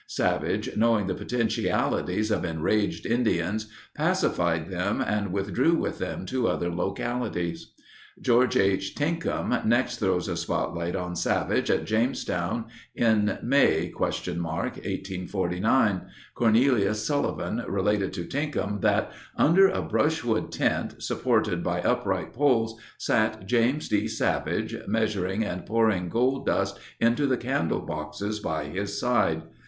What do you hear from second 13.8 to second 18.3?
1849. Cornelius Sullivan related to